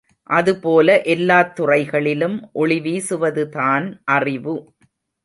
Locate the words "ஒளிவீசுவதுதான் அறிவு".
2.55-4.55